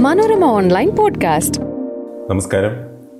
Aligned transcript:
Manorama 0.00 0.44
online 0.44 0.96
podcast. 0.96 1.60
നമസ്കാരം. 2.30 2.70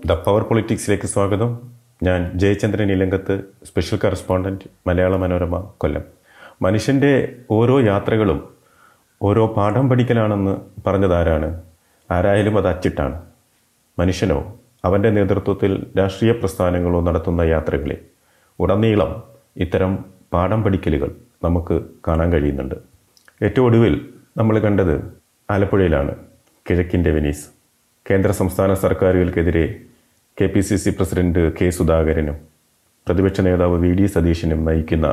the 0.07 0.13
power 0.13 0.43
പൊളിറ്റിക്സിലേക്ക് 0.43 1.05
സ്വാഗതം. 1.05 1.59
ഞാൻ 2.03 2.33
ജയചന്ദ്രൻ 2.35 2.93
ഇലങ്കത്ത് 2.93 3.41
സ്പെഷ്യൽ 3.65 3.99
കറസ്പോണ്ടന്റ് 4.05 4.65
മലയാള 4.87 5.17
മനോരമ 5.17 5.71
കൊല്ലം. 5.79 6.03
മനുഷ്യന്റെ 6.63 7.37
ഓരോ 7.51 7.81
യാത്രകളും 7.81 8.49
ഓരോ 9.23 9.47
പാഠം 9.47 9.89
പഠിക്കലാണെന്ന് 9.89 10.57
പറഞ്ഞതാരാണ്? 10.87 11.63
ആരായാലും 12.11 12.59
അത് 12.59 12.69
അച്ചിട്ടാണ്. 12.69 13.23
മനുഷ്യനോ 13.99 14.59
അവന്റെ 14.85 15.11
നേതൃത്വത്തിൽ 15.11 15.87
രാഷ്ട്രീയ 15.99 16.33
പ്രസ്ഥാനങ്ങളോ 16.33 17.01
നടത്തുന്ന 17.01 17.43
യാത്രകളിൽ 17.43 17.97
ഉടനീളം 18.59 19.23
ഇത്തരം 19.57 20.05
പാഠം 20.33 20.63
പഠിക്കലുകൾ 20.63 21.15
നമുക്ക് 21.45 21.81
കാണാൻ 22.09 22.33
കഴിയുന്നുണ്ട്. 22.33 22.75
ഏറ്റവും 23.43 23.67
ഒടുവിൽ 23.67 24.12
നമ്മൾ 24.37 24.59
കണ്ടത് 24.59 24.95
ആലപ്പുഴയിലാണ് 25.51 26.13
കിഴക്കിന്റെ 26.71 27.11
വെനീസ്. 27.11 27.47
കേന്ദ്ര 28.11 28.31
സംസ്ഥാന 28.31 28.75
സർക്കാരുകൾക്കെതിരെ 28.75 29.65
K 30.41 30.47
P 30.47 30.61
C 30.61 30.77
C 30.77 30.91
president 30.91 31.53
K 31.59 31.71
സുധാകരനും 31.71 32.37
പ്രതിപക്ഷ 33.07 33.41
നേതാവ് 33.41 33.79
വി 33.79 33.91
ഡി 33.95 34.07
സതീശനും 34.07 34.65
നയിക്കുന്ന 34.65 35.09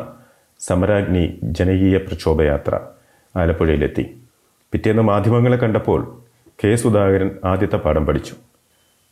സമരാഗ്നി 0.60 1.40
ജനകീയ 1.44 1.98
പ്രക്ഷോഭയാത്ര 1.98 2.80
ആലപ്പുഴയിലെത്തി. 3.36 4.06
പിറ്റേന്ന് 4.72 5.02
മാധ്യമങ്ങളെ 5.02 5.58
കണ്ടപ്പോൾ 5.58 6.02
കെ 6.64 6.76
സുധാകരൻ 6.76 7.32
ആദ്യത്തെ 7.46 7.76
പാഠം 7.76 8.06
പഠിച്ചു. 8.06 8.34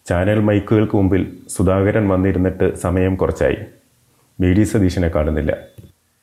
ചാനൽ 0.06 0.40
മൈക്കുകൾക്ക് 0.40 0.98
മുമ്പിൽ 0.98 1.38
സുധാകരൻ 1.50 2.08
വന്നിരുന്നിട്ട് 2.08 2.76
സമയം 2.76 3.16
കുറച്ചായി. 3.16 3.58
വി 4.40 4.54
ഡി 4.54 4.64
സതീശനെ 4.64 5.08
കാണുന്നില്ല. 5.08 5.54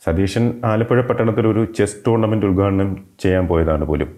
സതീശൻ 0.05 0.61
ആലപ്പുഴ 0.65 1.01
പട്ടണത്തിൽ 1.01 1.47
ഒരു 1.49 1.65
ചെസ് 1.77 2.07
ടൂർണമെന്റ് 2.07 2.47
ഉദ്ഘാടനം 2.47 3.05
ചെയ്യാൻ 3.21 3.47
പോയതാണ് 3.47 3.85
പോലും. 3.85 4.09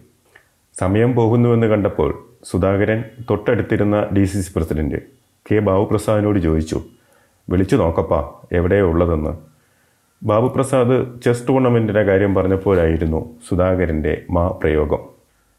സമയം 0.79 1.15
പോകുന്നുവെന്ന് 1.15 1.67
കണ്ടപ്പോൾ 1.67 2.11
Sudhakaran 2.45 3.05
തൊട്ടടുത്തിരുന്ന 3.31 4.09
D 4.17 4.25
C 4.25 4.41
C 4.41 4.53
president 4.57 4.97
K 5.47 5.59
ബാബുപ്രസാദിനോട് 5.59 6.39
ചോദിച്ചു 6.39 6.81
വിളിച്ചു 7.51 7.77
നോക്കപ്പാ 7.77 8.31
എവിടെയോ 8.53 8.87
ഉള്ളതെന്ന്? 8.87 9.33
ബാബുപ്രസാദ് 10.23 11.21
ചെസ് 11.21 11.49
ടൂർണമെന്റിന്റെ 11.49 12.03
കാര്യം 12.03 12.35
പറഞ്ഞപ്പോഴായിരുന്നു 12.35 13.35
സുധാകരന്റെ 13.49 14.23
മാ 14.31 14.49
പ്രയോഗം. 14.49 14.99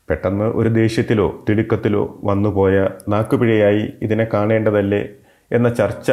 പെട്ടെന്ന് 0.10 0.46
ഒരു 0.46 0.70
ദേഷ്യത്തിലോ 0.70 1.46
തിടുക്കത്തിലോ 1.50 2.20
വന്നുപോയ 2.24 2.90
നാക്കുപിഴയായി 3.10 3.94
ഇതിനെ 4.02 4.28
കാണേണ്ടതല്ലേ 4.34 5.10
എന്ന 5.52 5.70
ചർച്ച 5.70 6.12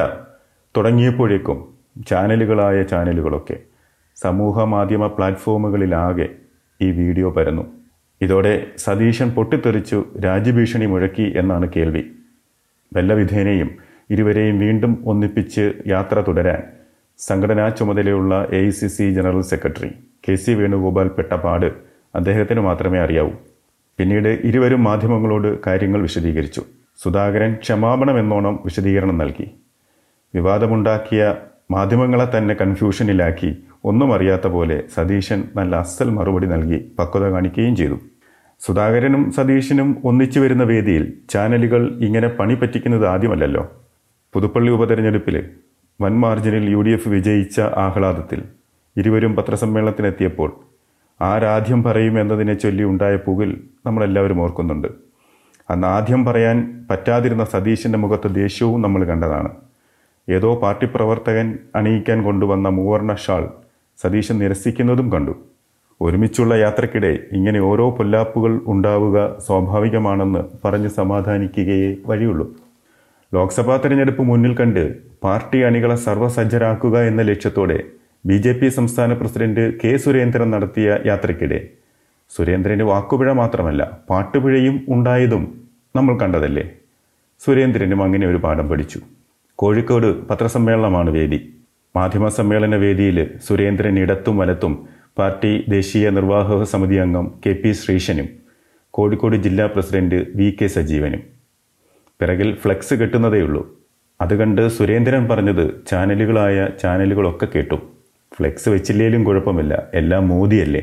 തുടങ്ങിയപ്പോഴേക്കും 0.76 1.68
ചാനലുകളായ 2.06 2.82
ചാനലുകളൊക്കെ 2.82 3.73
സമൂഹ 4.16 4.64
മാധ്യമ 4.64 5.06
പ്ലാറ്റ്ഫോമുകളിലാകെ 5.06 6.28
ഈ 6.80 6.90
വീഡിയോ 6.90 7.30
പരന്നു. 7.30 7.64
ഇതോടെ 8.20 8.66
സതീശൻ 8.78 9.30
പൊട്ടിത്തെറിച്ചു 9.30 10.04
രാജ്യഭീഷണി 10.24 10.86
മുഴക്കി 10.86 11.32
എന്നാണ് 11.36 11.68
കേൾവി. 11.76 12.02
വല്ലവിധേനയും 12.96 13.70
ഇരുവരെയും 14.10 14.58
വീണ്ടും 14.58 15.02
ഒന്നിപ്പിച്ച് 15.06 15.72
യാത്ര 15.86 16.24
തുടരാൻ 16.28 16.62
സംഘടനാ 17.18 17.68
ചുമതലയുള്ള 17.68 18.48
A 18.52 18.70
general 19.16 19.40
secretary 19.40 19.90
K 20.28 20.34
C 20.34 20.52
Venugopal 20.52 21.08
പെട്ടപാട് 21.08 21.68
അദ്ദേഹത്തിന് 22.14 22.60
മാത്രമേ 22.60 22.98
അറിയാവൂ. 22.98 23.32
പിന്നീട് 23.98 24.28
ഇരുവരും 24.28 24.84
മാധ്യമങ്ങളോട് 24.84 25.60
കാര്യങ്ങൾ 25.66 26.02
വിശദീകരിച്ചു. 26.02 26.62
സുധാകരൻ 27.02 27.54
ക്ഷമാപണമെന്നോണം 27.54 28.60
വിശദീകരണം 28.64 29.18
നൽകി. 29.18 29.46
വിവാദമുണ്ടാക്കിയ 30.34 31.34
മാധ്യമങ്ങളെ 31.70 32.38
തന്നെ 32.38 32.54
കൺഫ്യൂഷനിലാക്കി 32.54 33.50
ഒന്നും 33.84 34.14
അറിയാത്ത 34.14 34.46
പോലെ 34.46 34.82
സതീശൻ 34.94 35.44
നല്ല 35.56 35.76
അസൽ 35.76 36.10
മറുപടി 36.10 36.46
നൽകി 36.46 36.78
പക്വത 36.98 37.24
കാണിക്കുകയും 37.30 37.76
ചെയ്തു. 37.76 37.96
സുധാകരനും 38.60 39.32
സതീശനും 39.32 39.96
ഒന്നിച്ചു 40.04 40.40
വരുന്ന 40.40 40.62
വേദിയിൽ 40.62 41.12
ചാനലുകൾ 41.30 41.82
ഇങ്ങനെ 42.00 42.28
പണി 42.28 42.54
പറ്റിക്കുന്നത് 42.54 43.06
ആദ്യമല്ലല്ലോ. 43.06 43.72
പുതുപ്പള്ളി 44.34 44.70
ഉപതെരഞ്ഞെടുപ്പിൽ 44.70 45.36
വൻ 46.00 46.20
മാർജിനിൽ 46.20 46.70
യു 46.70 46.80
ഡി 46.80 46.90
എഫ് 46.90 47.08
വിജയിച്ച 47.08 47.60
ആഹ്ലാദത്തിൽ 47.60 48.42
ഇരുവരും 48.96 49.36
പത്രസമ്മേളനത്തിനെത്തിയപ്പോൾ 49.36 50.50
ആരാദ്യം 51.22 51.82
പറയും 51.82 52.20
എന്നതിനെ 52.20 52.54
ചൊല്ലി 52.54 52.84
ഉണ്ടായ 52.84 53.16
പുകിൽ 53.16 53.50
നമ്മളെല്ലാവരും 53.86 54.40
ഓർക്കുന്നുണ്ട്. 54.40 54.88
അന്ന് 55.70 55.86
ആദ്യം 55.86 56.24
പറയാൻ 56.24 56.86
പറ്റാതിരുന്ന 56.90 57.44
സതീശന്റെ 57.44 57.98
മുഖത്ത് 57.98 58.34
ദേഷ്യവും 58.34 58.82
നമ്മൾ 58.82 59.04
കണ്ടതാണ്. 59.04 59.50
ഏതോ 60.30 60.54
പാർട്ടി 60.54 60.86
പ്രവർത്തകൻ 60.86 61.58
അണിയിക്കാൻ 61.76 62.24
കൊണ്ടുവന്ന 62.24 62.68
മൂവർണ 62.68 63.14
ഷാൾ 63.14 63.48
സതീശൻ 63.98 64.38
നിരസിക്കുന്നതും 64.38 65.12
കണ്ടു. 65.12 65.34
ഒരുമിച്ചുള്ള 66.00 66.54
യാത്രക്കിടെ 66.54 67.18
ഇങ്ങനെ 67.32 67.60
ഓരോ 67.60 67.90
പൊല്ലാപ്പുകൾ 67.90 68.60
ഉണ്ടാവുക 68.66 69.36
സ്വാഭാവികമാണെന്ന് 69.46 70.38
പറഞ്ഞ് 70.64 70.88
സമാധാനിക്കുകയേ 70.88 71.96
വഴിയുള്ളൂ. 72.06 72.56
ലോക്സഭാ 73.34 73.76
തെരഞ്ഞെടുപ്പ് 73.76 74.22
മുന്നിൽ 74.22 74.56
കണ്ട് 74.56 74.98
പാർട്ടി 75.22 75.62
അണികളെ 75.62 75.96
സർവസജ്ജരാക്കുക 75.96 76.98
എന്ന 76.98 77.22
ലക്ഷ്യത്തോടെ 77.22 77.84
ബി 78.26 78.36
ജെ 78.36 78.52
പി 78.52 78.68
സംസ്ഥാന 78.68 79.12
പ്രസിഡന്റ് 79.12 79.80
കെ 79.80 79.96
സുരേന്ദ്രൻ 79.96 80.50
നടത്തിയ 80.50 80.98
യാത്രയ്ക്കിടെ 81.06 81.68
സുരേന്ദ്രന് 82.36 82.82
വാക്കുപിഴ 82.82 83.32
മാത്രമല്ല 83.32 84.00
പാട്ടുപിഴയും 84.10 84.86
ഉണ്ടായതും 84.88 85.60
നമ്മൾ 85.96 86.18
കണ്ടതല്ലേ? 86.18 86.70
സുരേന്ദ്രനും 87.40 88.02
അങ്ങനെ 88.02 88.26
ഒരു 88.26 88.36
പാഠം 88.36 88.68
പഠിച്ചു. 88.68 89.00
കോഴിക്കോട് 89.54 90.28
പത്രസമ്മേളനമാണ് 90.28 91.10
വേദി. 91.10 91.53
മാധ്യമ 91.96 92.28
സമ്മേളന 92.28 92.76
വേദിയിൽ 92.76 93.18
സുരേന്ദ്രൻ 93.48 93.98
ഇടത്തും 93.98 94.38
വലത്തും 94.38 94.72
പാർട്ടി 95.18 95.64
ദേശീയ 95.68 96.10
നിർവാഹക 96.10 96.62
സമിതി 96.62 96.96
അംഗം 96.96 97.26
കെ 97.46 97.52
പി 97.52 97.72
ശ്രീശനും 97.72 98.28
കോഴിക്കോട് 98.90 99.36
ജില്ലാ 99.36 99.66
പ്രസിഡന്റ് 99.66 100.26
വി 100.34 100.56
കെ 100.62 100.66
സജീവനും. 100.66 101.22
പിറകിൽ 102.20 102.54
ഫ്ലെക്സ് 102.54 102.94
കെട്ടുന്നതേയുള്ളൂ 102.94 103.62
അത് 104.20 104.34
കണ്ട് 104.34 104.68
സുരേന്ദ്രൻ 104.68 105.28
പറഞ്ഞത് 105.28 105.64
ചാനലുകളായ 105.90 106.68
ചാനലുകളൊക്കെ 106.82 107.48
കേട്ടു. 107.54 107.78
ഫ്ലെക്സ് 108.36 108.68
വെച്ചില്ലേലും 108.68 109.24
കുഴപ്പമില്ല. 109.24 109.88
എല്ലാം 109.94 110.28
മോദിയല്ലേ. 110.28 110.82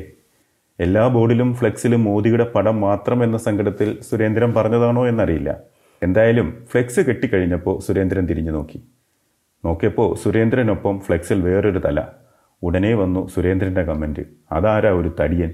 എല്ലാ 0.79 1.07
ബോർഡിലും 1.07 1.53
ഫ്ലെക്സിലും 1.53 2.03
മോദിയുടെ 2.03 2.43
പടം 2.43 2.81
മാത്രം 2.81 3.23
എന്ന 3.23 3.37
സങ്കടത്തിൽ 3.37 3.97
സുരേന്ദ്രൻ 4.09 4.53
പറഞ്ഞതാണോ 4.53 5.07
എന്നറിയില്ല. 5.07 5.59
എന്തായാലും 6.01 6.67
ഫ്ലെക്സ് 6.71 6.99
കെട്ടിക്കഴിഞ്ഞപ്പോൾ 6.99 7.79
സുരേന്ദ്രൻ 7.87 8.25
തിരിഞ്ഞു 8.25 8.51
നോക്കി. 8.51 8.81
നോക്കിയപ്പോൾ 9.65 10.15
സുരേന്ദ്രനൊപ്പം 10.23 10.99
ഫ്ലെക്സിൽ 10.99 11.41
വേറൊരു 11.41 11.79
തല. 11.79 12.01
ഉടനെ 12.63 12.95
വന്നു 12.95 13.27
സുരേന്ദ്രന്റെ 13.27 13.81
കമന്റ് 13.81 14.21
അതാരാ 14.51 14.89
ഒരു 14.89 15.15
തടിയൻ? 15.19 15.51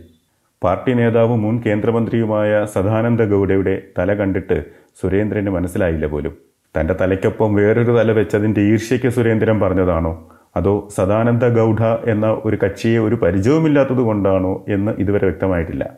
പാർട്ടി 0.64 0.94
നേതാവും 0.94 1.42
മുൻ 1.42 1.62
കേന്ദ്രമന്ത്രിയുമായ 1.66 2.66
സദാനന്ദ 2.66 3.24
ഗൗഡയുടെ 3.26 3.82
തല 4.00 4.14
കണ്ടിട്ട് 4.14 4.66
സുരേന്ദ്രന് 5.02 5.48
മനസ്സിലായില്ല 5.48 6.06
പോലും. 6.06 6.38
തന്റെ 6.80 6.94
തലയ്ക്കൊപ്പം 7.02 7.54
വേറൊരു 7.54 7.92
തല 7.92 8.12
വെച്ചതിന്റെ 8.12 8.62
ഈർഷ്യയ്ക്ക് 8.62 9.08
സുരേന്ദ്രൻ 9.08 9.60
പറഞ്ഞതാണോ? 9.60 10.32
അതോ 10.58 10.88
സദാനന്ദ 10.96 11.46
ഗൗഡ 11.58 11.82
എന്ന 12.10 12.42
ഒരു 12.46 12.58
കക്ഷിയെ 12.64 13.00
ഒരു 13.00 13.16
പരിചയവുമില്ലാത്തത് 13.16 13.98
കൊണ്ടാണോ 13.98 14.66
എന്ന് 14.70 14.92
ഇതുവരെ 15.00 15.26
വ്യക്തമായിട്ടില്ല. 15.28 15.90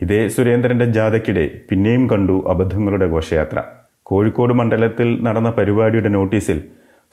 ഇതേ 0.00 0.28
സുരേന്ദ്രന്റെ 0.28 0.84
ജാഥയ്ക്കിടെ 0.84 1.50
പിന്നെയും 1.70 2.10
കണ്ടു 2.10 2.44
അബദ്ധങ്ങളുടെ 2.48 3.06
ഘോഷയാത്ര. 3.06 3.62
കോഴിക്കോട് 4.02 4.54
മണ്ഡലത്തിൽ 4.54 5.22
നടന്ന 5.22 5.50
പരിപാടിയുടെ 5.50 6.08
നോട്ടീസിൽ 6.08 6.64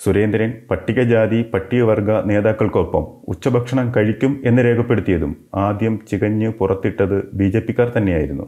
സുരേന്ദ്രൻ 0.04 0.52
പട്ടികജാതി 0.70 1.38
പട്ടികവർഗ 1.52 2.12
നേതാക്കൾക്കൊപ്പം 2.30 3.04
ഉച്ചഭക്ഷണം 3.28 3.94
കഴിക്കും 3.96 4.32
എന്ന് 4.46 4.62
രേഖപ്പെടുത്തിയതും 4.66 5.36
ആദ്യം 5.56 5.94
ചികഞ്ഞ് 6.10 6.50
പുറത്തിട്ടത് 6.60 7.16
ബി 7.34 7.44
ജെ 7.44 7.60
പിക്കാർ 7.60 7.94
തന്നെയായിരുന്നു. 7.98 8.46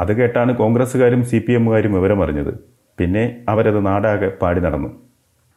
അത് 0.00 0.12
കേട്ടാണ് 0.12 0.52
കോൺഗ്രസ്സുകാരും 0.56 1.22
സി 1.24 1.38
പി 1.38 1.52
എമ്മുകാരും 1.52 1.92
വിവരമറിഞ്ഞത്. 1.92 2.52
പിന്നെ 2.98 3.24
അവരത് 3.48 3.86
നാടാകെ 3.86 4.28
പാടി 4.42 4.60
നടന്നു. 4.60 4.90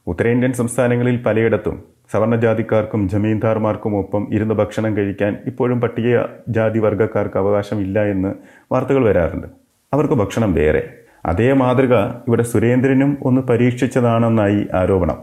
ഉത്തരേന്ത്യൻ 0.07 0.53
സംസ്ഥാനങ്ങളിൽ 0.53 1.17
പലയിടത്തും 1.25 1.77
സവർണജാതിക്കാർക്കും 2.11 3.09
ജമീന്ദാർമാർക്കും 3.09 3.93
ഒപ്പം 3.97 4.23
ഇരുന്ന് 4.31 4.53
ഭക്ഷണം 4.53 4.97
കഴിക്കാൻ 4.97 5.37
ഇപ്പോഴും 5.45 5.81
പട്ടിക 5.81 6.17
ജാതി 6.49 6.79
വർഗക്കാർക്ക് 6.79 7.37
അവകാശമില്ല 7.37 7.99
എന്ന് 8.15 8.33
വാർത്തകൾ 8.73 9.05
വരാറുണ്ട്. 9.09 9.47
അവർക്ക് 9.93 10.13
ഭക്ഷണം 10.13 10.53
വേറെ. 10.53 10.83
അതേ 11.25 11.53
മാതൃക 11.53 11.95
ഇവിടെ 12.27 12.43
സുരേന്ദ്രനും 12.43 13.17
ഒന്ന് 13.21 13.41
പരീക്ഷിച്ചതാണെന്നായി 13.41 14.67
ആരോപണം. 14.73 15.17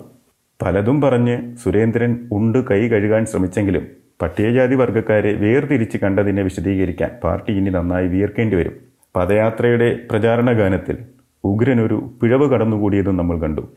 പലതും 0.62 1.00
പറഞ്ഞ് 1.00 1.56
സുരേന്ദ്രൻ 1.56 2.28
ഉണ്ട് 2.32 2.58
കൈ 2.68 2.88
കഴുകാൻ 2.88 3.26
ശ്രമിച്ചെങ്കിലും 3.26 3.86
പട്ടികജാതി 4.22 4.74
വർഗക്കാരെ 4.74 5.32
വേർതിരിച്ച് 5.32 5.98
കണ്ടതിനെ 5.98 6.42
വിശദീകരിക്കാൻ 6.42 7.10
പാർട്ടി 7.24 7.52
ഇനി 7.52 7.70
നന്നായി 7.70 8.06
വിയർക്കേണ്ടി 8.06 8.56
വരും. 8.56 8.72
പദയാത്രയുടെ 9.16 9.98
പ്രചാരണ 10.10 10.52
ഗാനത്തിൽ 10.52 10.96
ഉഗ്രനൊരു 11.44 12.10
പിഴവ് 12.22 12.50
കടന്നുകൂടിയതും 12.50 13.16
നമ്മൾ 13.16 13.38
കണ്ടു. 13.38 13.68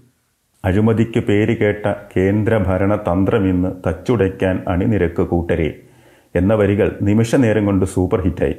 അഴിമതിക്ക് 0.65 1.19
പേര് 1.19 1.57
കേട്ട 1.57 1.93
കേന്ദ്ര 2.17 2.57
ഭരണ 2.57 2.95
തന്ത്രമിന്ന് 2.95 3.89
തച്ചുടയ്ക്കാൻ 3.89 4.63
അണിനിരക്ക് 4.67 5.21
കൂട്ടരെ. 5.21 5.79
എന്ന 6.35 6.53
വരികൾ 6.53 6.97
നിമിഷനേരം 7.01 7.65
കൊണ്ട് 7.65 7.85
സൂപ്പർ 7.85 8.21
ഹിറ്റായി 8.21 8.55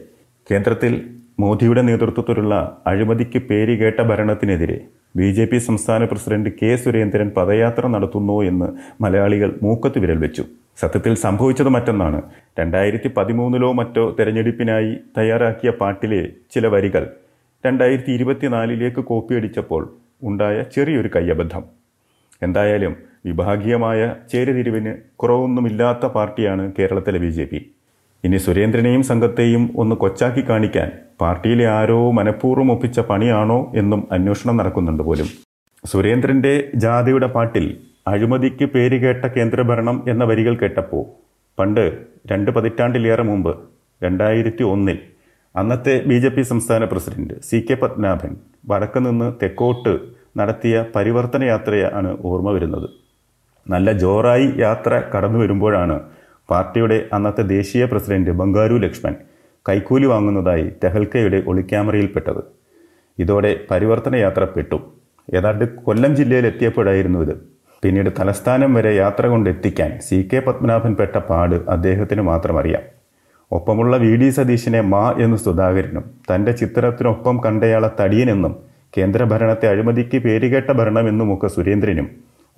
കേന്ദ്രത്തിൽ 0.50 0.92
മോദിയുടെ 1.38 1.82
നേതൃത്വത്തിലുള്ള 1.82 2.54
അഴിമതിക്ക് 2.86 3.38
പേരുകേട്ട 3.38 4.00
ഭരണത്തിനെതിരെ 4.00 4.76
ബി 5.18 5.28
ജെ 5.36 5.44
പി 5.44 5.58
സംസ്ഥാന 5.58 6.04
പ്രസിഡന്റ് 6.04 6.50
കെ 6.60 6.70
സുരേന്ദ്രൻ 6.76 7.28
പദയാത്ര 7.36 7.86
നടത്തുന്നു 7.86 8.36
എന്ന് 8.42 8.68
മലയാളികൾ 9.02 9.50
മൂക്കത്ത് 9.62 9.98
വിരൽ 9.98 10.16
വെച്ചു. 10.16 10.44
സത്യത്തിൽ 10.78 11.14
സംഭവിച്ചത് 11.14 11.68
മറ്റൊന്നാണ്. 11.68 12.20
രണ്ടായിരത്തി 12.58 13.10
പതിമൂന്നിലോ 13.16 13.72
മറ്റോ 13.72 14.04
തെരഞ്ഞെടുപ്പിനായി 14.18 14.92
തയ്യാറാക്കിയ 15.18 15.70
പാട്ടിലെ 15.80 16.22
ചില 16.54 16.66
വരികൾ 16.66 17.04
രണ്ടായിരത്തി 17.64 18.12
ഇരുപത്തിനാലിലേക്ക് 18.12 19.04
കോപ്പിയടിച്ചപ്പോൾ 19.04 19.82
ഉണ്ടായ 20.22 20.56
ചെറിയൊരു 20.74 21.10
കയ്യബദ്ധം. 21.16 21.64
എന്തായാലും 22.42 22.94
വിഭാഗീയമായ 23.26 24.00
ചേരുതിരിവിന് 24.32 24.92
കുറവൊന്നുമില്ലാത്ത 25.16 26.06
പാർട്ടിയാണ് 26.16 26.72
കേരളത്തിലെ 26.78 27.18
ബി 27.18 27.32
ഇനി 28.24 28.36
സുരേന്ദ്രനെയും 28.36 29.02
സംഘത്തെയും 29.02 29.64
ഒന്ന് 29.76 29.94
കൊച്ചാക്കി 30.02 30.42
കാണിക്കാൻ 30.50 30.90
പാർട്ടിയിലെ 31.20 31.66
ആരോ 31.78 31.98
മനഃപൂർവം 32.12 32.72
ഒപ്പിച്ച 32.72 33.00
പണിയാണോ 33.00 33.58
എന്നും 33.74 34.00
അന്വേഷണം 34.12 34.56
നടക്കുന്നുണ്ട് 34.56 35.02
പോലും. 35.02 35.28
സുരേന്ദ്രന്റെ 35.84 36.54
ജാതിയുടെ 36.74 37.26
പാട്ടിൽ 37.26 37.66
അഴിമതിക്ക് 38.06 38.64
പേരുകേട്ട 38.64 39.24
കേന്ദ്രഭരണം 39.26 39.96
എന്ന 40.08 40.22
വരികൾ 40.24 40.54
കേട്ടപ്പോൾ 40.62 41.04
പണ്ട് 41.58 41.84
രണ്ട് 42.30 42.50
പതിറ്റാണ്ടിലേറെ 42.50 43.22
മുമ്പ് 43.22 43.52
രണ്ടായിരത്തി 44.02 44.64
ഒന്നിൽ 44.64 44.98
അന്നത്തെ 45.54 45.94
ബി 46.06 46.16
ജെ 46.18 46.28
പി 46.28 46.42
സംസ്ഥാന 46.42 46.84
പ്രസിഡന്റ് 46.84 47.34
സി 47.42 47.58
കെ 47.60 47.74
പത്മനാഭൻ 47.74 48.32
വടക്ക് 48.66 49.00
നിന്ന് 49.06 49.28
തെക്കോട്ട് 49.42 49.92
നടത്തിയ 50.36 50.84
പരിവർത്തന 50.94 51.42
യാത്രയാണ് 51.44 52.10
ഓർമ്മ 52.24 52.50
വരുന്നത്. 52.50 52.88
നല്ല 53.66 53.92
ജോറായി 53.92 54.48
യാത്ര 54.56 55.02
കടന്നു 55.14 55.38
വരുമ്പോഴാണ് 55.38 55.96
പാർട്ടിയുടെ 56.50 56.98
അന്നത്തെ 57.12 57.42
ദേശീയ 57.42 57.84
പ്രസിഡന്റ് 57.84 58.30
ബംഗാരു 58.30 58.74
ലക്ഷ്മൺ 58.76 59.14
കൈക്കൂലി 59.68 60.06
വാങ്ങുന്നതായി 60.06 60.64
തെഹൽക്കയുടെ 60.82 61.42
ഒളിക്യാമറയിൽപ്പെട്ടത്. 61.50 62.42
ഇതോടെ 63.18 63.56
പരിവർത്തന 63.70 64.14
യാത്ര 64.16 64.44
പെട്ടു. 64.44 64.78
ഏതാണ്ട് 65.28 65.64
കൊല്ലം 65.86 66.16
ജില്ലയിൽ 66.16 66.46
എത്തിയപ്പോഴായിരുന്നു 66.46 67.18
ഇത്. 67.18 67.34
പിന്നീട് 67.82 68.10
തലസ്ഥാനം 68.18 68.74
വരെ 68.74 68.96
യാത്ര 68.96 69.26
കൊണ്ടെത്തിക്കാൻ 69.26 69.90
സി 70.00 70.28
കെ 70.32 70.38
പത്മനാഭൻ 70.38 70.92
പെട്ട 70.94 71.16
പാട് 71.30 71.56
അദ്ദേഹത്തിന് 71.68 72.20
മാത്രം 72.20 72.58
അറിയാം 72.58 72.84
ഒപ്പമുള്ള 73.50 73.96
വി 73.96 74.12
ഡി 74.16 74.28
സതീശിനെ 74.30 74.80
മാ 74.92 75.02
എന്ന് 75.24 75.36
സുധാകരനും 75.36 76.04
തന്റെ 76.28 76.52
ചിത്രത്തിനൊപ്പം 76.52 77.36
കണ്ടയാളെ 77.46 77.90
തടിയനെന്നും 78.00 78.54
കേന്ദ്രഭരണത്തെ 78.96 79.66
അഴിമതിക്ക് 79.68 80.18
പേരുകേട്ട 80.18 80.70
ഭരണമെന്നുമൊക്കെ 80.72 81.46
സുരേന്ദ്രനും 81.46 82.08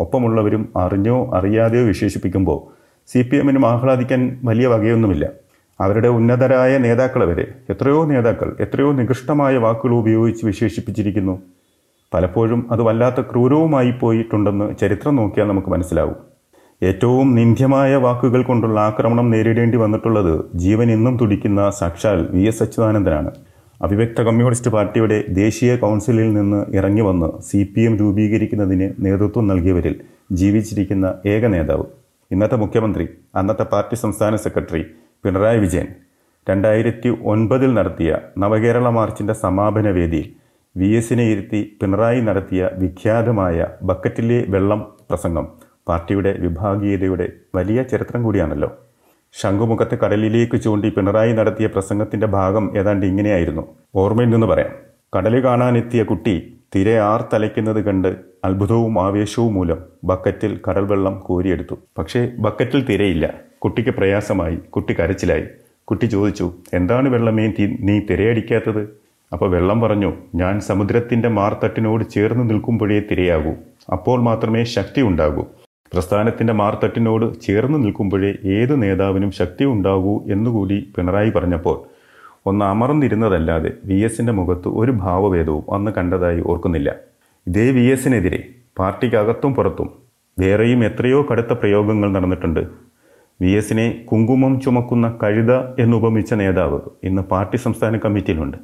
ഒപ്പമുള്ളവരും 0.00 0.69
അറിഞ്ഞോ 0.76 1.31
അറിയാതെയോ 1.35 1.85
വിശേഷിപ്പിക്കുമ്പോൾ 1.85 2.59
സി 3.09 3.20
പി 3.29 3.37
എമ്മിനും 3.37 3.67
ആഹ്ലാദിക്കാൻ 3.67 4.38
വലിയ 4.44 4.67
വകയൊന്നുമില്ല. 4.67 5.45
അവരുടെ 5.81 6.08
ഉന്നതരായ 6.08 6.78
നേതാക്കൾ 6.78 7.25
വരെ 7.25 7.44
എത്രയോ 7.70 8.05
നേതാക്കൾ 8.05 8.56
എത്രയോ 8.61 8.93
നികൃഷ്ടമായ 8.93 9.56
വാക്കുകൾ 9.56 9.94
ഉപയോഗിച്ച് 9.94 10.46
വിശേഷിപ്പിച്ചിരിക്കുന്നു. 10.46 11.34
പലപ്പോഴും 12.14 12.67
അത് 12.70 12.82
വല്ലാത്ത 12.82 13.20
ക്രൂരവുമായി 13.20 13.90
പോയിട്ടുണ്ടെന്ന് 13.90 14.76
ചരിത്രം 14.81 15.17
നോക്കിയാൽ 15.17 15.49
നമുക്ക് 15.49 15.69
മനസ്സിലാവും. 15.69 16.17
ഏറ്റവും 16.82 17.34
നിന്ദ്യമായ 17.34 17.96
വാക്കുകൾ 17.96 18.43
കൊണ്ടുള്ള 18.43 18.81
ആക്രമണം 18.81 19.31
നേരിടേണ്ടി 19.31 19.76
വന്നിട്ടുള്ളത് 19.76 20.44
ജീവൻ 20.55 20.90
ഇന്നും 20.90 21.17
തുടിക്കുന്ന 21.17 21.70
സാക്ഷാൽ 21.70 22.28
വി 22.31 22.43
എസ് 22.43 22.62
അച്യുതാനന്ദനാണ്. 22.62 23.31
അവിവ്യക്ത 23.82 24.20
കമ്മ്യൂണിസ്റ്റ് 24.23 24.70
പാർട്ടിയുടെ 24.70 25.25
ദേശീയ 25.28 25.76
കൗൺസിലിൽ 25.76 26.34
നിന്ന് 26.34 26.61
ഇറങ്ങി 26.76 27.00
വന്ന് 27.00 27.43
സി 27.43 27.73
പി 27.76 27.81
എം 27.81 27.96
രൂപീകരിക്കുന്നതിന് 27.96 28.90
നേതൃത്വം 28.99 29.46
നൽകിയവരിൽ 29.49 30.00
ജീവിച്ചിരിക്കുന്ന 30.32 31.14
ഏക 31.26 31.46
നേതാവ്. 31.46 31.84
ഇന്നത്തെ 32.31 32.56
മുഖ്യമന്ത്രി 32.56 33.08
അന്നത്തെ 33.34 33.62
പാർട്ടി 33.62 33.96
സംസ്ഥാന 33.96 34.37
സെക്രട്ടറി 34.37 34.84
പിണറായി 35.26 35.58
വിജയൻ 35.58 35.87
രണ്ടായിരത്തി 36.50 37.08
ഒൻപതിൽ 37.25 37.75
നടത്തിയ 37.75 38.19
നവകേരള 38.38 38.88
മാർച്ചിന്റെ 38.88 39.32
സമാപന 39.32 39.90
വേദിയിൽ 39.90 40.28
വി 40.76 40.87
എസിനെ 40.87 41.25
ഇരുത്തി 41.25 41.78
പിണറായി 41.82 42.20
നടത്തിയ 42.20 42.70
വിഖ്യാതമായ 42.75 43.67
ബക്കറ്റിലെ 43.82 44.44
വെള്ളം 44.49 44.93
പ്രസംഗം 45.11 45.49
പാർട്ടിയുടെ 45.88 46.32
വിഭാഗീയതയുടെ 46.32 47.32
വലിയ 47.55 47.82
ചരിത്രം 47.82 48.23
കൂടിയാണല്ലോ. 48.23 48.78
ശംഖുമുഖത്തെ 49.32 49.94
കടലിലേക്ക് 49.94 50.56
ചൂണ്ടി 50.56 50.90
പിണറായി 50.90 51.32
നടത്തിയ 51.32 51.67
പ്രസംഗത്തിന്റെ 51.67 52.26
ഭാഗം 52.26 52.78
ഏതാണ്ട് 52.78 53.06
ഇങ്ങനെയായിരുന്നു. 53.06 53.67
ഓർമ്മയിൽ 53.94 54.31
നിന്ന് 54.31 54.46
പറയാം. 54.46 54.70
കടൽ 55.17 55.44
കാണാനെത്തിയ 55.44 56.02
കുട്ടി 56.02 56.56
തിരെ 56.75 56.99
ആർ 56.99 57.25
തലയ്ക്കുന്നത് 57.32 57.84
കണ്ട് 57.84 58.17
അത്ഭുതവും 58.44 59.06
ആവേശവും 59.06 59.55
മൂലം 59.55 59.78
ബക്കറ്റിൽ 60.05 60.61
കടൽ 60.69 60.84
വെള്ളം 60.84 61.20
കോരിയെടുത്തു. 61.20 61.75
പക്ഷേ 61.99 62.31
ബക്കറ്റിൽ 62.38 62.84
തിരയില്ല. 62.84 63.34
കുട്ടിക്ക് 63.66 63.90
പ്രയാസമായി 63.90 64.56
കുട്ടി 64.56 64.92
കരച്ചിലായി. 64.98 65.44
കുട്ടി 65.84 66.06
ചോദിച്ചു 66.06 66.52
എന്താണ് 66.74 67.08
വെള്ളമേ 67.08 67.46
നീ 67.88 68.00
തിരയടിക്കാത്തത്? 68.00 68.82
അപ്പോൾ 69.32 69.48
വെള്ളം 69.50 69.80
പറഞ്ഞു 69.80 70.10
ഞാൻ 70.34 70.60
സമുദ്രത്തിന്റെ 70.60 71.28
മാർത്തട്ടിനോട് 71.28 72.04
ചേർന്ന് 72.10 72.50
നിൽക്കുമ്പോഴേ 72.50 72.98
തിരയാകൂ. 73.10 73.52
അപ്പോൾ 73.92 74.18
മാത്രമേ 74.20 74.64
ശക്തി 74.64 75.00
ഉണ്ടാകൂ. 75.00 75.44
പ്രസ്ഥാനത്തിന്റെ 75.92 76.52
മാർത്തട്ടിനോട് 76.52 77.40
ചേർന്ന് 77.40 77.78
നിൽക്കുമ്പോഴേ 77.84 78.32
ഏത് 78.44 78.82
നേതാവിനും 78.82 79.30
ശക്തി 79.30 79.64
ഉണ്ടാകൂ 79.64 80.14
എന്നുകൂടി 80.30 80.92
പിണറായി 80.96 81.30
പറഞ്ഞപ്പോൾ 81.30 81.76
ഒന്ന് 82.46 82.64
അമർന്നിരുന്നതല്ലാതെ 82.64 83.72
വി 83.84 83.94
എസിന്റെ 83.94 84.32
മുഖത്ത് 84.32 84.68
ഒരു 84.68 84.90
ഭാവഭേദവും 84.90 85.74
അന്ന് 85.74 85.90
കണ്ടതായി 85.90 86.40
ഓർക്കുന്നില്ല. 86.46 86.90
ഇതേ 87.46 87.70
വി 87.70 87.86
എസിനെതിരെ 87.90 88.48
പാർട്ടിക്കകത്തും 88.78 89.54
പുറത്തും 89.54 89.90
വേറെയും 90.38 90.84
എത്രയോ 90.84 91.26
കടുത്ത 91.32 91.52
പ്രയോഗങ്ങൾ 91.52 92.12
നടന്നിട്ടുണ്ട്. 92.12 92.86
വി 93.41 93.50
എസിനെ 93.50 94.05
കുങ്കുമം 94.11 94.61
ചുമക്കുന്ന 94.61 95.06
കഴുത 95.23 95.53
എന്നുപമിച്ച 95.83 96.35
നേതാവ് 96.35 96.79
ഇന്ന് 97.05 97.23
പാർട്ടി 97.23 97.56
സംസ്ഥാന 97.56 97.97
കമ്മിറ്റിയിലുണ്ട്. 97.97 98.56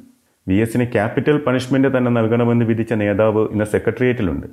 വി 0.47 0.55
എസിന് 0.55 0.85
ക്യാപിറ്റൽ 0.93 1.37
പണിഷ്മെന്റ് 1.37 1.97
തന്നെ 1.97 2.11
നൽകണമെന്ന് 2.11 2.65
വിധിച്ച 2.65 2.93
നേതാവ് 2.93 3.43
ഇന്ന് 3.53 3.65
സെക്രട്ടേറിയറ്റിലുണ്ട്. 3.65 4.47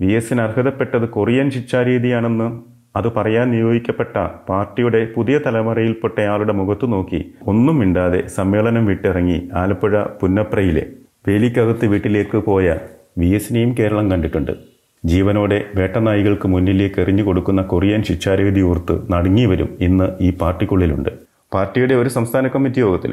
വി 0.00 0.10
എസിന് 0.12 0.40
അർഹതപ്പെട്ടത് 0.40 1.08
കൊറിയൻ 1.08 1.50
ശിക്ഷാരീതിയാണെന്ന് 1.50 2.48
അത് 2.96 3.08
പറയാൻ 3.16 3.50
നിയോഗിക്കപ്പെട്ട 3.50 4.16
പാർട്ടിയുടെ 4.48 5.00
പുതിയ 5.14 5.38
തലമുറയിൽപ്പെട്ടയാളുടെ 5.46 6.52
മുഖത്തു 6.52 6.86
നോക്കി 6.86 7.20
ഒന്നും 7.52 7.78
മിണ്ടാതെ 7.78 8.20
സമ്മേളനം 8.36 8.86
വിട്ടിറങ്ങി 8.86 9.38
ആലപ്പുഴ 9.62 10.02
പുന്നപ്രയിലെ 10.22 10.84
വേലിക്കകത്ത് 11.28 11.86
വീട്ടിലേക്ക് 11.86 12.38
പോയ 12.38 12.76
വി 13.18 13.28
എസിനെയും 13.38 13.72
കേരളം 13.78 14.10
കണ്ടിട്ടുണ്ട്. 14.10 14.69
ജീവനോടെ 15.04 15.64
വേട്ടനായികൾക്ക് 15.74 16.48
മുന്നിലേക്ക് 16.48 17.00
എറിഞ്ഞു 17.00 17.22
കൊടുക്കുന്ന 17.22 17.62
കൊറിയൻ 17.62 18.02
ശിക്ഷാരീതി 18.02 18.60
ഓർത്ത് 18.60 19.12
നടുങ്ങിയവരും 19.12 19.78
ഇന്ന് 19.80 20.06
ഈ 20.20 20.30
പാർട്ടിക്കുള്ളിലുണ്ട്. 20.36 21.10
പാർട്ടിയുടെ 21.54 21.94
ഒരു 21.94 22.08
സംസ്ഥാന 22.08 22.48
കമ്മിറ്റി 22.48 22.80
യോഗത്തിൽ 22.80 23.12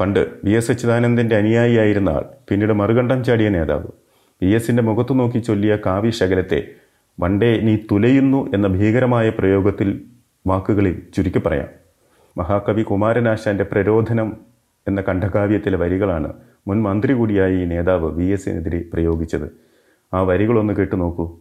പണ്ട് 0.00 0.20
വി 0.44 0.50
എസ് 0.50 0.70
അച്യുതാനന്ദന്റെ 0.70 1.36
അനുയായിയായിരുന്ന 1.36 2.08
ആൾ 2.08 2.24
പിന്നീട് 2.48 2.72
മറുകണ്ഠം 2.72 3.24
ചാടിയ 3.24 3.48
നേതാവ്. 3.48 3.88
വി 4.42 4.50
എസിന്റെ 4.54 4.82
മുഖത്തു 4.82 5.14
നോക്കി 5.14 5.38
ചൊല്ലിയ 5.38 5.78
കാവ്യ 5.86 6.10
ശകലത്തെ 6.10 6.60
വണ്ടേ 7.20 7.60
നീ 7.60 7.76
തുലയുന്നു 7.90 8.50
എന്ന 8.54 8.66
ഭീകരമായ 8.66 9.28
പ്രയോഗത്തിൽ 9.30 9.88
വാക്കുകളിൽ 10.46 11.02
ചുരുക്കി 11.14 11.38
പറയാം. 11.38 11.68
മഹാകവി 12.36 12.82
കുമാരനാശാന്റെ 12.82 13.64
പ്രരോധനം 13.64 14.36
എന്ന 14.88 15.00
കണ്ഠകാവ്യത്തിലെ 15.00 15.76
വരികളാണ് 15.76 16.32
മുൻ 16.68 16.82
മന്ത്രി 16.82 17.12
കൂടിയായ 17.12 17.62
ഈ 17.62 17.64
നേതാവ് 17.64 18.08
വി 18.18 18.24
എസിനെതിരെ 18.24 18.80
പ്രയോഗിച്ചത്. 18.92 19.69
ആ 20.14 20.22
വരികളൊന്ന് 20.22 20.72
കേട്ട് 20.72 21.00
നോക്കൂ. 21.00 21.38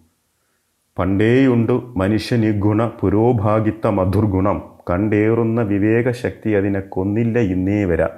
പണ്ടേയുണ്ട് 1.00 1.72
മനുഷ്യന് 1.98 2.62
ഗുണ 2.62 2.88
പുരോഭാഗിത്ത 2.88 3.88
മധുർഗുണം. 3.88 4.64
കണ്ടേറുന്ന 4.90 5.62
വിവേകശക്തി 5.62 6.50
അതിനെ 6.50 6.80
കൊന്നില്ല 6.80 7.40
ഇന്നേ 7.40 7.86
വരാ. 7.86 8.10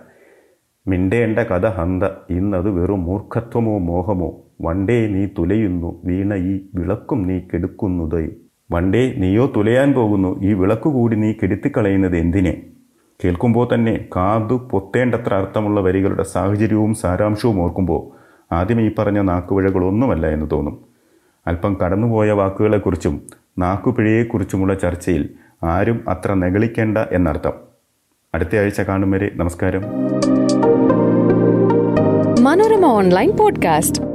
മിണ്ടേണ്ട 0.88 1.40
കഥ 1.40 1.68
ഹന്ത. 1.68 2.04
ഇന്നത് 2.30 2.70
വെറും 2.70 3.04
മൂർഖത്വമോ 3.04 3.78
മോഹമോ. 3.78 4.44
വണ്ടേ 4.62 5.08
നീ 5.08 5.26
തുലയുന്നു 5.26 6.02
വീണ 6.06 6.36
ഈ 6.36 6.62
വിളക്കും 6.76 7.24
നീ 7.24 7.40
കെടുക്കുന്നതേ. 7.40 8.30
വണ്ടേ 8.72 9.14
നീയോ 9.18 9.54
തുലയാൻ 9.56 9.94
പോകുന്നു 9.94 10.44
ഈ 10.44 10.54
വിളക്കു 10.54 10.90
കൂടി 10.90 11.16
നീ 11.16 11.34
കെടുത്തിക്കളയുന്നത് 11.34 12.18
എന്തിനെ? 12.18 12.64
കേൾക്കുമ്പോൾ 13.26 13.68
തന്നെ 13.74 14.06
കാതു 14.16 14.68
പൊത്തേണ്ടത്ര 14.72 15.34
അർത്ഥമുള്ള 15.34 15.82
വരികളുടെ 15.82 16.24
സാഹചര്യവും 16.24 16.94
സാരാംശവും 16.94 17.62
ഓർക്കുമ്പോൾ 17.62 18.21
ആദ്യം 18.52 18.82
ഈ 18.82 18.92
പറഞ്ഞ 19.00 19.22
നാക്കുപിഴകളൊന്നുമല്ല 19.22 20.28
എന്ന് 20.28 20.46
തോന്നും. 20.52 20.86
അല്പം 21.48 21.78
കടന്നുപോയ 21.86 22.32
വാക്കുകളെക്കുറിച്ചും 22.32 23.22
നാക്കുപിഴയെക്കുറിച്ചുമുള്ള 23.60 24.74
ചർച്ചയിൽ 24.74 25.30
ആരും 25.64 26.06
അത്ര 26.08 26.34
നെകളിക്കേണ്ട 26.34 26.98
എന്നർത്ഥം. 26.98 27.54
അടുത്ത 28.36 28.56
ആഴ്ച 28.56 28.82
കാണും 28.82 29.12
വരെ 29.12 29.32
നമസ്കാരം. 29.36 29.84
Manorama 32.44 32.86
online 32.86 33.32
podcast. 33.38 34.11